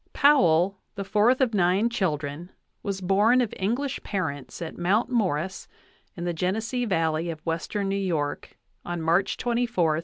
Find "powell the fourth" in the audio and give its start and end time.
0.13-1.41